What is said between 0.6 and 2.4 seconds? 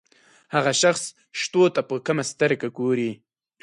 شخص شتو ته په کمه